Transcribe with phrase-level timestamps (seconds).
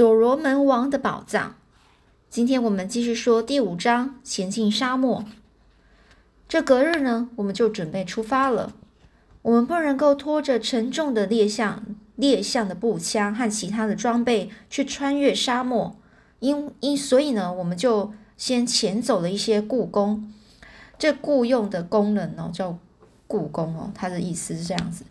[0.00, 1.56] 所罗门王的宝藏。
[2.30, 5.26] 今天我们继续说第五章，前进沙漠。
[6.48, 8.72] 这隔日呢，我们就准备出发了。
[9.42, 11.84] 我们不能够拖着沉重的猎象、
[12.16, 15.94] 猎象的步枪和其他的装备去穿越沙漠，
[16.38, 20.32] 因因所以呢，我们就先遣走了一些雇工。
[20.98, 22.78] 这雇佣的工人哦，叫
[23.26, 25.04] 雇工哦，他的意思是这样子。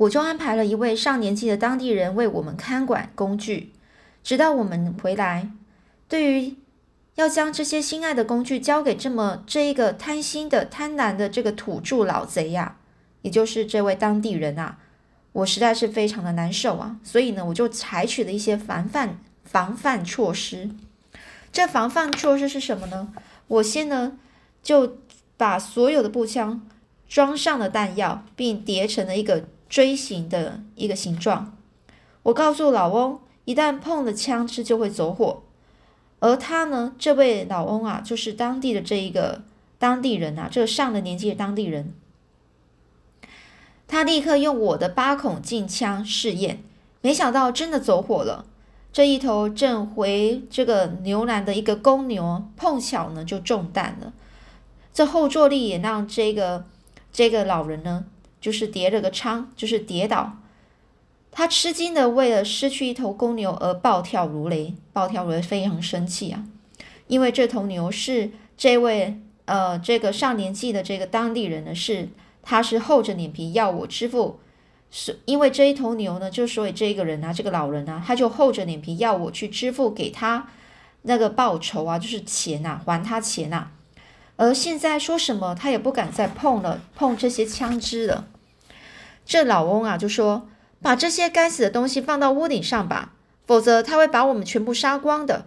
[0.00, 3.72] 我就安排了一位上年纪的当地人为我们看管工具，
[4.24, 5.50] 直到我们回来。
[6.08, 6.56] 对于
[7.16, 12.78] 要将这些心爱的工具交给这么这一个贪心的、贪婪的这个土著老贼呀，
[13.20, 14.78] 也就是这位当地人啊，
[15.32, 16.96] 我实在是非常的难受啊。
[17.04, 20.70] 所以呢，我就采取了一些防范防范措施。
[21.52, 23.12] 这防范措施是什么呢？
[23.48, 24.18] 我先呢
[24.62, 24.96] 就
[25.36, 26.66] 把所有的步枪
[27.06, 29.44] 装上了弹药，并叠成了一个。
[29.70, 31.56] 锥形的一个形状，
[32.24, 35.44] 我告诉老翁，一旦碰了枪支就会走火。
[36.18, 39.42] 而他呢，这位老翁啊，就是当地的这一个
[39.78, 41.94] 当地人啊，这个上了年纪的当地人。
[43.86, 46.62] 他立刻用我的八孔径枪试验，
[47.00, 48.44] 没想到真的走火了。
[48.92, 54.12] 这一头正回这个牛栏的一个公牛，碰巧呢就中弹了。
[54.92, 56.64] 这后坐力也让这个
[57.12, 58.04] 这个老人呢。
[58.40, 60.38] 就是跌了个仓，就是跌倒。
[61.32, 66.44] 他吃惊的为了失去一头公牛而暴跳如雷，暴跳如雷，非常生气啊！
[67.06, 72.08] 因为这头牛是这位呃这个上年纪的这个当地人呢，是
[72.42, 74.40] 他是厚着脸皮要我支付，
[74.90, 80.48] 是因为这一头牛呢，就所以这个人啊，这个老人啊，他就厚着脸皮要我去支付给他
[81.02, 83.70] 那个报酬啊，就是钱呐，还他钱呐。
[84.40, 88.24] 而现在说什么，他也不敢再碰了，碰这些枪支了。
[89.26, 90.48] 这老翁啊，就说
[90.80, 93.12] ：“把这些该死的东西放到屋顶上吧，
[93.46, 95.44] 否则他会把我们全部杀光的。”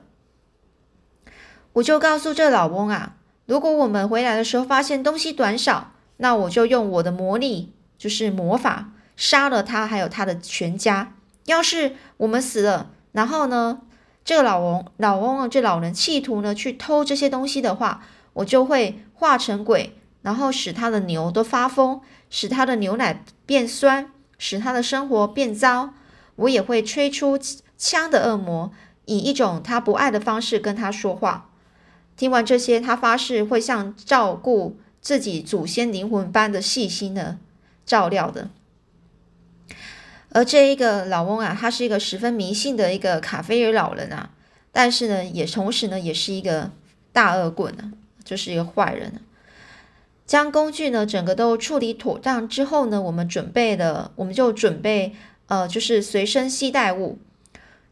[1.74, 3.16] 我就告诉这老翁啊
[3.48, 11.16] ：“如果我们回来的时候发现东西短少，那我就用我的魔力，就是魔法，杀了他还有他的全家。
[11.46, 13.82] 要是我们死了，然后呢，
[14.24, 25.94] 这个老翁老翁啊，这老人企图呢去偷这些东西的话。”我就会化成鬼，然后使他的牛都发疯，使他的牛奶变酸，使他的生活变糟。
[26.36, 27.38] 我也会吹出
[27.78, 28.72] 枪的恶魔，
[29.06, 31.52] 以一种他不爱的方式跟他说话。
[32.18, 37.38] 听完这些，他发誓会像照顾自己祖先灵魂般的细心的
[37.86, 38.50] 照料的。
[40.30, 44.32] 而这一个老翁啊，他是一个十分迷信的一个卡菲尔老人啊，
[44.72, 46.72] 但是呢，也同时呢，也是一个
[47.12, 47.94] 大恶棍啊。
[48.24, 49.22] 就是一个坏人。
[50.26, 55.14] 将工具呢整个都处理妥当之后呢，我们准备的我们就准备
[55.48, 57.20] 呃，就是随身携带物。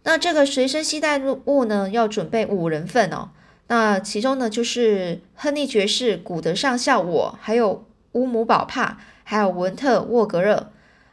[0.04, 3.30] 那这个随身携带物呢，要准备五人份哦。
[3.68, 10.72] 那其中呢，就是亨利爵士、古德上校、我，还有乌姆宝帕，还有文特沃格热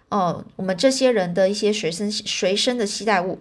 [0.08, 3.40] 哦，我们这些人的一些随身随身的携带物。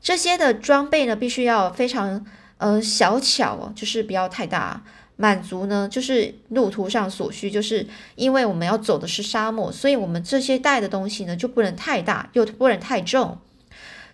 [0.00, 2.24] 这些的装备呢，必须要非常
[2.58, 4.84] 呃小巧哦，就是不要太大。
[5.16, 7.86] 满足呢，就是路途上所需，就是
[8.16, 13.38] 因为我们要走的是沙漠，所以我们这些带的东西呢就不能太大，又不能太重，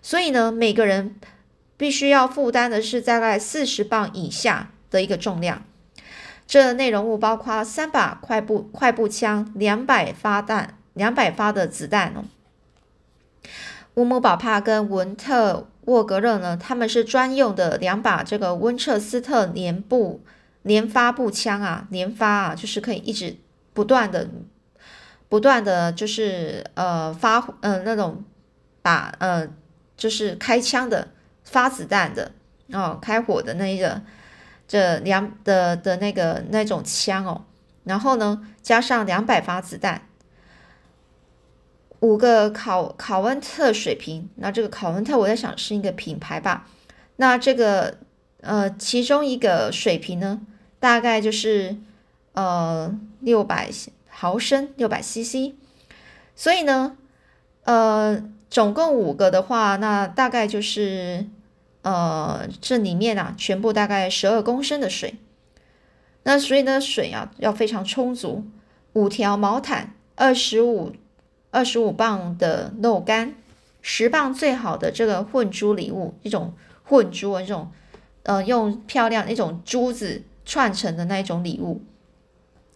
[0.02, 1.16] 所以呢，每个人
[1.78, 5.62] 必须要负担的是大概四十磅以下的一个重量。
[6.46, 12.24] 这内容物包括三把快步快步枪、两百发弹、两百发的子弹哦。
[13.94, 20.20] 乌姆宝帕跟文特沃格勒呢，他们是专用的两把这个温彻斯特连步。
[20.62, 23.37] 连发步枪啊，连发啊，就是可以一直
[23.72, 24.28] 不断的、
[25.28, 28.25] 不断的就是呃发呃那种
[28.82, 29.48] 把呃
[29.97, 31.09] 就是开枪的、
[31.44, 32.32] 发子弹的
[32.72, 34.00] 哦、开火的那一个
[34.69, 37.44] 这两的的那个那种枪哦，
[37.84, 40.03] 然后呢加上两百发子弹，
[42.00, 46.68] 五个考考温特水瓶，那这个考温特我在想是一个品牌吧，
[47.16, 47.98] 那这个
[48.41, 50.41] 呃其中一个水瓶呢。
[50.78, 51.77] 大概就是
[52.33, 53.69] 呃六百
[54.09, 55.53] 毫升，六百 CC，
[56.34, 56.97] 所以呢，
[57.65, 61.27] 呃，总共五个的话，那大概就是
[61.83, 65.16] 呃这里面啊，全部大概十二公升的水。
[66.22, 68.47] 那所以呢，水啊要非常充足。
[68.95, 70.92] 五条毛毯，二十五
[71.51, 73.34] 二十五磅的肉干，
[73.83, 76.54] 十磅最好的这个混珠礼物，一种
[76.84, 77.71] 混珠啊，这种
[78.22, 80.22] 呃用漂亮一种珠子。
[80.42, 81.80] 串成的那一种礼物，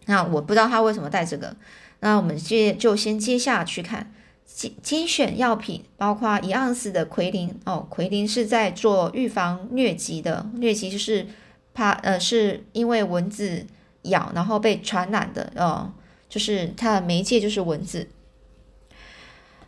[0.05, 1.53] 那我不知道他为什么带这个。
[1.99, 4.13] 那我们接就先接下去看。
[4.45, 11.27] 精精选药品，包括一盎司的奎林哦，奎林是在做预防疟疾的，疟疾就是
[11.73, 13.65] 怕呃是因为蚊子
[14.03, 15.91] 咬然后被传染的哦，
[16.29, 18.07] 就是它的媒介就是蚊子，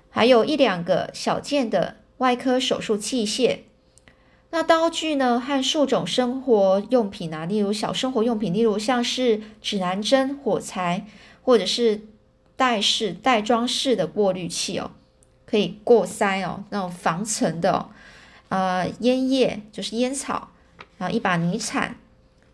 [0.10, 3.64] 还有一两个小件的外科手术器械。
[4.50, 11.06] 那刀具呢和数种生活用品啊，例如小生活用品，例如像是指南针、火柴，
[11.44, 12.02] 或者是
[12.56, 14.92] 带式带装式的过滤器哦，
[15.46, 17.90] 可以过筛哦，那种防尘的哦，
[18.50, 20.50] 呃，烟叶就是烟草，
[20.98, 21.98] 然后一把泥铲，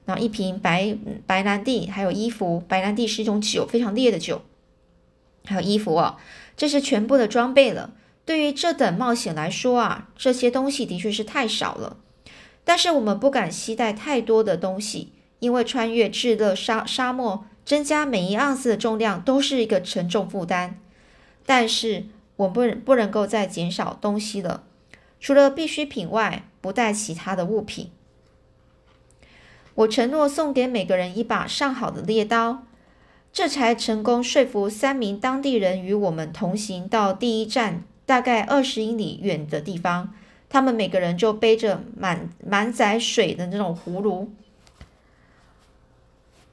[0.06, 0.98] 然后一瓶白
[1.28, 2.62] 白兰地，还有衣服。
[2.68, 4.42] 白兰地是一种酒，非常烈的酒，
[5.46, 6.18] 还有衣服哦，
[6.58, 7.92] 这是全部的装备了。
[8.26, 11.98] 对于这等冒险来说啊，这些东西的确是太少了。
[12.64, 20.80] 但是我们不敢携带太多的东西，因为穿越炙热沙沙漠，增加每一盎司的重量都是一个沉重负担。
[21.46, 22.06] 但是
[22.38, 24.64] 我们不不能够再减少东西了，
[25.20, 27.92] 除了必需品外，不带其他的物品。
[29.76, 32.64] 我承诺送给每个人一把上好的猎刀，
[33.34, 37.84] 这才成功说服三名当地人与我们同行到第一站。
[38.06, 40.14] 大概二十英里远的地方，
[40.50, 44.32] 他们每个人就背着满满载水的那种葫芦。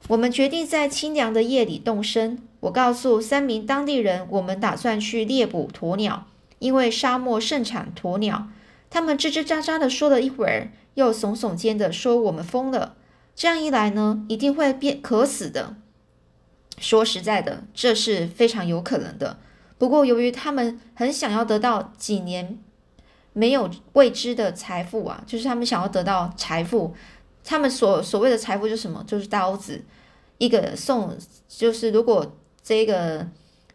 [0.09, 2.39] 我们决定在清凉的夜里动身。
[2.61, 6.27] 我告诉三名当地人，我们打算去猎捕鸵鸟，
[6.59, 8.49] 因为沙漠盛产鸵鸟。
[8.91, 12.97] 他们吱吱喳喳的说了一会儿，又耸耸肩的说我们疯了。
[13.37, 15.77] 这样一来呢，一定会变渴死的。
[16.79, 19.39] 说实在的，这是非常有可能的。
[19.81, 22.59] 不过，由于他们很想要得到几年
[23.33, 26.95] 没有未知的财富啊，就是他们想要得到财富，
[27.43, 29.03] 他们所所谓的财富就是什么？
[29.07, 29.83] 就是刀子，
[30.37, 31.17] 一个送，
[31.49, 33.27] 就是如果这个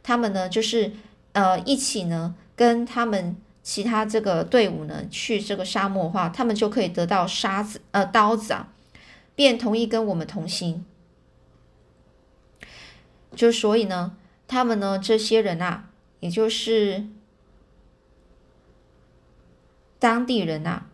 [0.04, 0.92] 他们呢，就是
[1.31, 8.72] 呃一起呢跟他们其他这个队伍呢去这个沙漠的话，他们就可以得到沙子呃刀子啊，
[9.34, 10.86] 便同意跟我们同行。
[13.36, 14.16] 就所以呢，
[14.48, 15.90] 他们呢这些人啊。
[16.25, 17.06] 也就是
[20.00, 20.86] 当地人呐，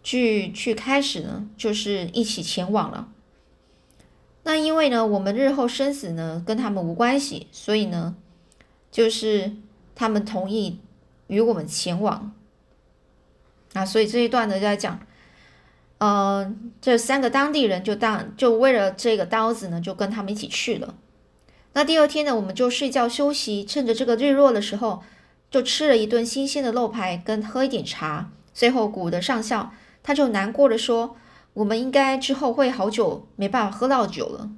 [0.00, 3.08] 去去开始呢，就是一起前往了。
[4.44, 8.14] 那因为呢，我们日后生死呢跟他们无关系，所以呢，
[8.92, 9.56] 就是
[9.96, 10.78] 他们同意
[11.26, 12.32] 与我们前往。
[13.72, 15.00] 啊，所以这一段呢就在讲，
[15.98, 20.94] 呃，这三个当地人就当就为了这个刀子呢，就跟他们一起去了。
[21.74, 25.02] 那第二天呢，我们就睡觉休息，趁着这个日落的时候，
[25.50, 28.30] 就吃了一顿新鲜的肉排，跟喝一点茶。
[28.52, 29.72] 最后，古的上校
[30.02, 31.16] 他就难过的说
[31.54, 34.50] ：“我们应该之后会好久没办法喝到酒了。”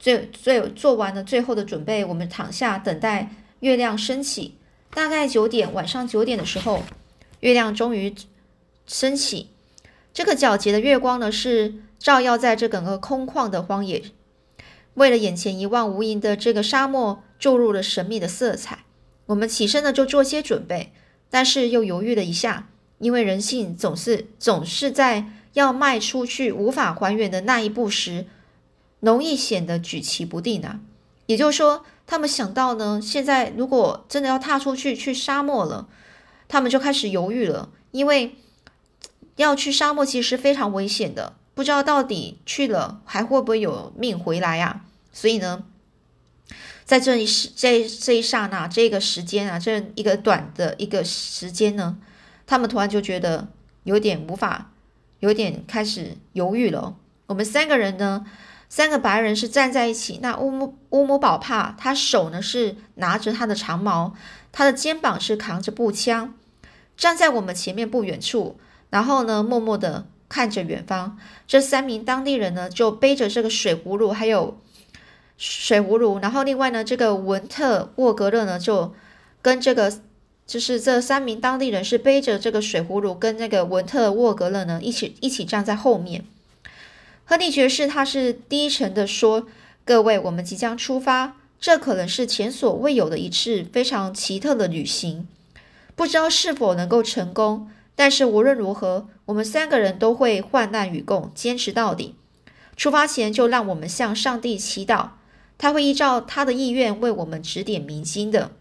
[0.00, 4.56] 最最做完了最后的准备，我们躺下等待月亮升起。
[4.94, 6.82] 大概九点，晚上九点的时候，
[7.40, 8.14] 月亮终于
[8.86, 9.50] 升起。
[10.14, 14.02] 这个皎洁的月光呢，是照耀在这整个空旷的荒野。
[15.00, 18.84] 为了眼前一望无垠的这个沙漠注入了神秘的色彩，
[19.24, 20.92] 我们起身呢就做些准备，
[21.30, 22.68] 但是又犹豫了一下，
[22.98, 25.24] 因为人性总是总是在
[25.54, 28.26] 要迈出去无法还原的那一步时，
[29.00, 30.80] 容易显得举棋不定啊。
[31.24, 35.88] 也就是说，他们想到呢，现在如果真的要踏出去去沙漠了，
[36.46, 38.36] 他们就开始犹豫了，因为
[39.36, 41.36] 要去沙漠其实非常危险的。
[41.54, 44.84] 不知道到底去了还会不会有命回来呀？
[45.12, 45.64] 所以呢，
[46.84, 51.98] 在这一时这这一刹那这个时间啊，这一个短的一个时间呢，
[52.46, 53.48] 他们突然就觉得
[53.84, 54.72] 有点无法，
[55.18, 56.96] 有点开始犹豫了。
[57.26, 58.24] 我们三个人呢，
[58.68, 60.18] 三个白人是站在一起。
[60.22, 64.14] 那乌姆乌姆宝帕，他手呢是拿着他的长矛，
[64.52, 66.34] 他的肩膀是扛着步枪，
[66.96, 68.58] 站在我们前面不远处，
[68.90, 70.06] 然后呢，默默的。
[70.32, 74.60] 看着远方，这三名当地人呢，就背着这个水葫芦，还有
[75.42, 78.92] 水葫芦，然后另外呢，这个文特沃格勒呢，就
[79.40, 79.90] 跟这个，
[80.46, 86.26] 就是这三名当地人是背着这个水葫芦，跟那个文特沃格勒呢，一起一起站在后面。
[87.24, 89.46] 亨利爵士他是低沉的说
[89.86, 95.26] ：“各位，我们即将出发，这可能是前所未有的一次非常奇特的旅行，
[95.96, 102.14] 不知道是否能够成功。”但是无论如何，我们三个人都会患难与共，坚持到底。
[102.76, 105.08] 出发前就让我们向上帝祈祷，
[105.60, 108.52] 他会依照他的意愿为我们指点迷津的。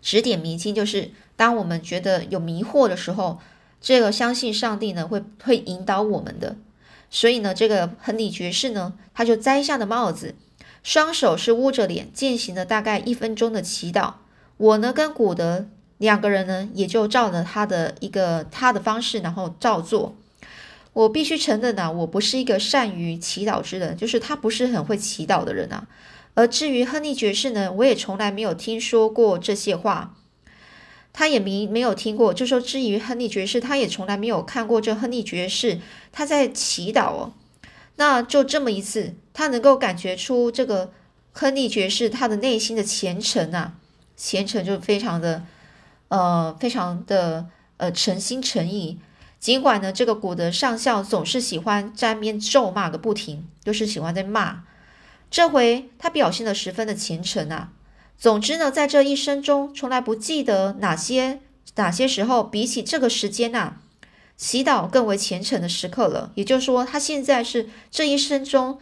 [0.00, 3.38] 指点迷津就是当我们觉得有迷惑的时候，
[3.82, 6.56] 这个相信上帝呢会会引导我们的。
[7.10, 10.34] 所以呢，这个亨利爵士呢，他就摘下了帽子，
[10.82, 14.14] 双手是捂着脸，进行了大概一分钟的祈祷。
[14.56, 15.66] 我呢，跟古德
[15.98, 20.16] 两个人呢，也就照着他的一个他的方式，然后照做。
[20.94, 25.86] 我必须承认呢，我不是一个善于祈祷之人，就是他不是很会祈祷的人啊。
[26.34, 30.14] 而至于亨利爵士呢，我也从来没有听说过这些话，
[31.12, 32.32] 他也没没有听过。
[32.32, 35.80] 就说至于亨利爵士，他也从来没有看过这亨利爵士
[36.12, 37.32] 他在祈祷哦。
[37.96, 40.92] 那就这么一次，他能够感觉出这个
[41.32, 43.74] 亨利爵士他的内心的虔诚啊，
[44.16, 45.44] 虔诚就非常的
[46.08, 47.46] 呃，非常的
[47.78, 48.98] 呃诚心诚意。
[49.44, 54.64] 尽管呢，这个古德上校总是喜欢沾边咒骂个不停，就是喜欢在骂。
[55.30, 57.70] 这回他表现的十分的虔诚啊。
[58.16, 61.40] 总之呢，在这一生中，从来不记得哪些
[61.74, 63.74] 哪些时候比起这个时间呐，
[64.34, 66.32] 祈祷更为虔诚的时刻了。
[66.36, 68.78] 也就是说，他现在是这一生中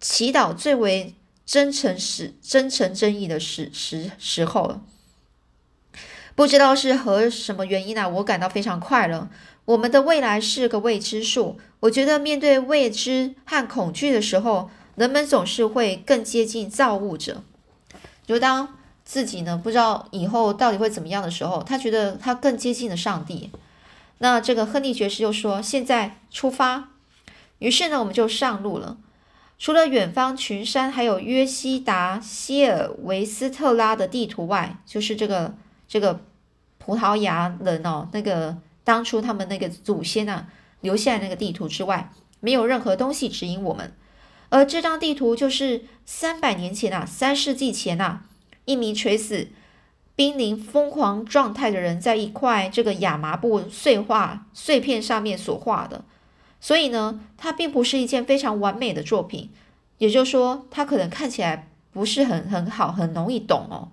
[0.00, 1.14] 祈祷最为
[1.44, 4.80] 真诚、实真诚真意的时时时候了。
[6.34, 9.28] 不知道是何什么原因啊，我感到非常快乐。
[9.66, 11.58] 我们的未来是个未知数。
[11.80, 17.42] 我觉得面对未知和恐惧的时候，人们总是会更接近造物者。
[18.26, 23.50] 就当自己呢不知道以后到底会怎么样的时候，他觉得他更接近了上帝。
[24.18, 26.90] 那这个亨利爵士就说：“现在出发。”
[27.58, 28.96] 于是呢，我们就上路了。
[29.58, 35.54] 除了远方群山，还有约西达希尔维斯特拉的地图外，就是这个
[35.88, 36.20] 这个
[36.78, 38.56] 葡萄牙人哦，那个。
[38.84, 40.46] 当初他们那个祖先啊
[40.82, 43.92] 留下那个地图之外，没有任何东西指引我们。
[44.50, 48.24] 而这张地图就是三百年前啊，三世纪前啊，
[48.66, 49.48] 一名垂死、
[50.14, 56.04] 濒临疯狂状态的人在一块这个亚麻布碎画碎片上面所画的。
[56.60, 59.50] 所以呢，它并不是一件非常完美的作品。
[59.98, 63.88] 也就是说，它可能看起来不是很很好，很容易懂哦。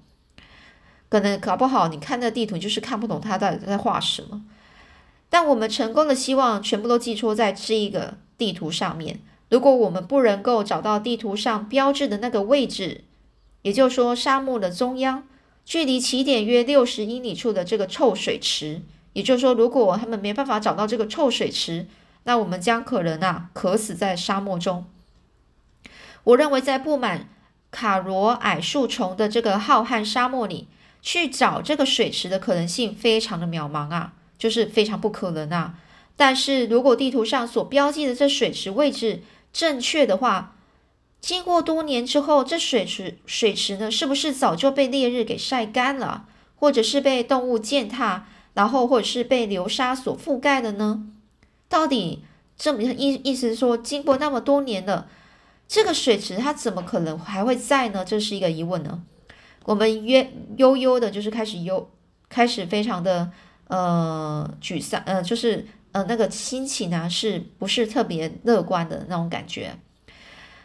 [1.09, 4.41] 可能搞不好你看那地图就是看不懂他到底在画什么。
[5.31, 9.21] 但我们成功的希望全部都寄托在这一个地图上面。
[9.49, 13.05] 如果我们不能够找到地图上标志的那个位置，
[13.61, 15.23] 也就是说沙漠的中央，
[15.63, 18.81] 距离起点约六十英里处的这个臭水池，
[19.13, 21.87] 也就是说，如果他们没办法找到这个臭水池，
[22.23, 24.85] 那我们将可能啊渴死在沙漠中。
[26.25, 27.29] 我认为在布满
[27.71, 30.67] 卡罗矮树丛的这个浩瀚沙漠里
[31.01, 34.13] 去找这个水池的可能性非常的渺茫啊。
[34.41, 35.75] 就是非常不可能啊！
[36.17, 39.21] 但是如果地图上所标记的这水池位置
[39.53, 40.55] 正确的话，
[41.19, 51.03] 经过多年之后，这水池水池呢，是不是早就被烈日给晒干了，或者是被动物践踏，然后或者是被流沙所覆盖的呢？
[51.69, 52.23] 到底
[52.57, 55.07] 这么意意思说，经过那么多年了，
[55.67, 58.03] 这个水池它怎么可能还会在呢？
[58.03, 59.03] 这是一个疑问呢。
[59.65, 61.87] 我们约悠悠的，就是开始悠，
[62.27, 63.29] 开始非常的。
[63.71, 69.77] 呃，沮丧，呃，就是呃，那个心情呢，是不是特别乐观的那种感觉？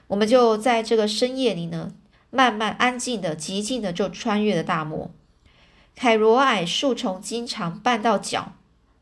[0.08, 1.92] 我们就在这个深夜里呢，
[2.30, 5.12] 慢慢安静的、极静的就穿越了大漠。
[5.94, 8.54] 凯罗矮树丛经常绊到脚，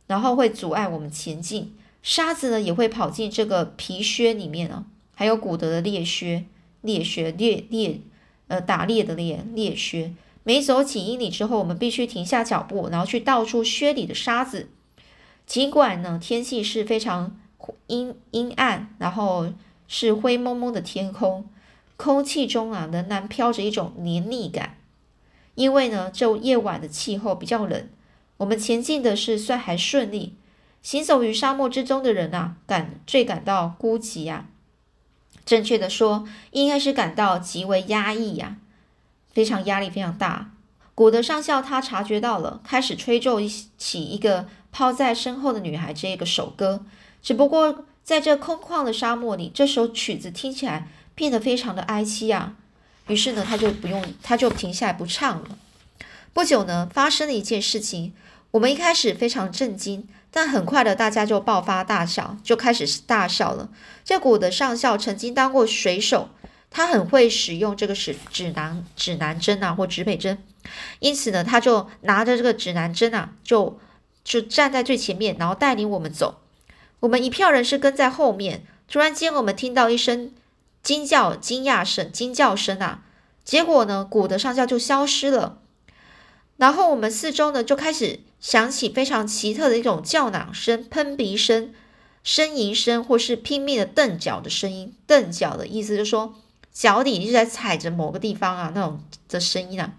[0.07, 1.75] 然后会阻碍我们前进。
[2.03, 4.85] 沙子呢，也会跑进这个皮靴里面呢，
[5.15, 6.45] 还有古德的猎靴、
[6.83, 8.03] 猎靴、猎猎，
[8.49, 10.13] 呃，打猎的猎猎靴。
[10.45, 14.69] 每走几英里之后，我们必须停下脚步，然后去倒出靴里的沙子。
[15.47, 17.37] 尽管呢，天气是非常
[17.87, 19.53] 阴阴暗，然后
[19.89, 21.49] 是灰蒙蒙的天空，
[21.97, 24.77] 空气中啊仍然飘着一种黏腻感。
[25.55, 27.89] 因为呢，这夜晚的气候比较冷，
[28.37, 30.35] 我们前进的是算还顺利。
[30.83, 34.49] 行走于沙漠之中的人啊，感最感到孤寂呀。
[35.47, 38.59] 正确的说，应该是感到极为压抑呀。
[39.35, 40.53] 非常压力非常大，
[40.95, 43.41] 古德上校他察觉到了，开始吹奏
[43.77, 46.87] 起一个抛在身后的女孩这个首歌。
[47.21, 52.55] 只不过在这空旷的沙漠里，这首曲子听起来变得非常的哀凄啊。
[53.09, 55.59] 于是呢，他就不用，他就停下来不唱了。
[56.33, 58.15] 不久呢，发生了一件事情，
[58.53, 63.69] 我们一开始非常震惊，但很快的大家就爆发大笑，就开始大笑了。
[64.05, 66.29] 这古德上校曾经当过水手。
[66.77, 70.43] 他很会使用这个指指南指南针啊，或指北针，
[70.99, 73.79] 因此呢，他就拿着这个指南针啊，就
[74.25, 76.41] 就站在最前面，然后带领我们走。
[76.99, 78.67] 我们一票人是跟在后面。
[78.89, 80.33] 突然间，我们听到一声
[80.83, 83.05] 惊叫、惊讶声、惊叫声啊！
[83.45, 85.61] 结果呢，古德上校就消失了。
[86.57, 91.73] 然后我们四周呢，就开始响起非常奇特的一种叫嚷声、喷鼻声、
[92.25, 94.93] 呻吟声，或是拼命的蹬脚的声音。
[95.07, 96.35] 蹬脚的意思就是说。
[96.75, 99.95] 脚底一直在踩着某个地方啊，那种的声音啊。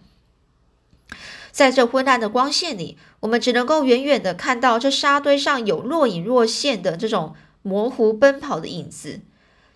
[1.51, 9.22] 在这昏暗的光线里，我们只能够远远的看到这沙堆上有若隐若现的这种模糊奔跑的影子。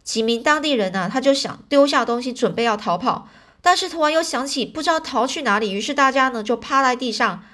[0.03, 3.29] 几名当地人呢，他就想丢下东西准备要逃跑，
[3.61, 7.45] 但是突然又想起不知道逃去哪里，于是大家呢就趴在地上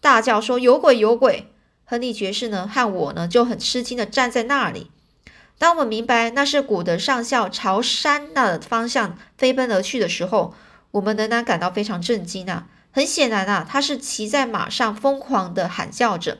[0.00, 1.52] 大叫说：“有鬼，有鬼！”
[1.86, 4.90] 亨利爵士呢和我呢就很吃惊的站在那里。
[5.60, 10.54] 当我们明白那是古德上校朝山那方向飞奔而去的时候，
[10.92, 12.66] 我们仍然感到非常震惊啊！
[12.90, 16.38] 很显然啊，他是骑在马上，疯狂的喊叫着。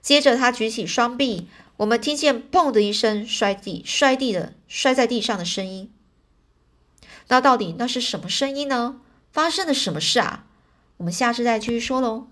[0.00, 5.90] 接着他举起双臂，我们听见“砰”的一声摔地、摔地的摔在地上的声音。
[7.26, 9.00] 那到底那是什么声音呢？
[9.32, 10.44] 发生了什么事啊？
[10.98, 12.28] 我们下次再继续说喽。